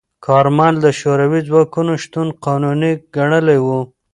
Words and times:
کارمل 0.25 0.73
د 0.81 0.87
شوروي 0.99 1.41
ځواکونو 1.47 1.91
شتون 2.03 2.27
قانوني 2.45 2.91
ګڼلی 3.15 3.57
و. 3.65 3.67